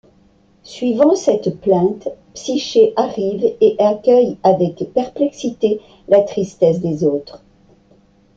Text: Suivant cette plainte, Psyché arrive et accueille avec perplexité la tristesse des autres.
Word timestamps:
Suivant 0.63 1.13
cette 1.13 1.61
plainte, 1.61 2.07
Psyché 2.33 2.91
arrive 2.95 3.45
et 3.61 3.75
accueille 3.77 4.35
avec 4.41 4.83
perplexité 4.95 5.79
la 6.07 6.21
tristesse 6.23 6.79
des 6.81 7.03
autres. 7.03 7.43